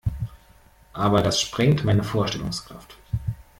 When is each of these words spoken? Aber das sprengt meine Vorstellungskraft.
Aber 0.93 1.21
das 1.21 1.39
sprengt 1.39 1.83
meine 1.85 2.01
Vorstellungskraft. 2.03 2.97